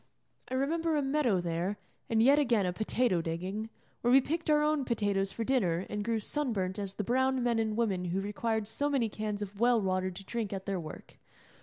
[0.49, 1.77] I remember a meadow there,
[2.09, 3.69] and yet again a potato digging,
[4.01, 7.43] where we picked our own potatoes for dinner and grew sun burnt as the brown
[7.43, 10.79] men and women who required so many cans of well water to drink at their
[10.79, 11.17] work.